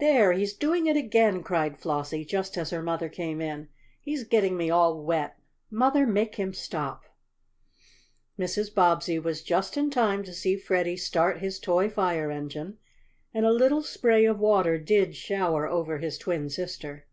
"There, 0.00 0.32
he's 0.32 0.54
doing 0.54 0.88
it 0.88 0.96
again!" 0.96 1.44
cried 1.44 1.78
Flossie, 1.78 2.24
just 2.24 2.58
as 2.58 2.70
her 2.70 2.82
mother 2.82 3.08
came 3.08 3.40
in. 3.40 3.68
"He's 4.00 4.24
getting 4.24 4.56
me 4.56 4.70
all 4.70 5.00
wet! 5.00 5.38
Mother, 5.70 6.04
make 6.04 6.34
him 6.34 6.52
stop!" 6.52 7.04
Mrs. 8.36 8.74
Bobbsey 8.74 9.20
was 9.20 9.40
just 9.44 9.76
in 9.76 9.88
time 9.88 10.24
to 10.24 10.32
see 10.32 10.56
Freddie 10.56 10.96
start 10.96 11.38
his 11.38 11.60
toy 11.60 11.88
fire 11.88 12.28
engine, 12.28 12.78
and 13.32 13.46
a 13.46 13.52
little 13.52 13.84
spray 13.84 14.24
of 14.24 14.40
water 14.40 14.78
did 14.78 15.14
shower 15.14 15.68
over 15.68 15.98
his 15.98 16.18
twin 16.18 16.48
sister. 16.50 17.06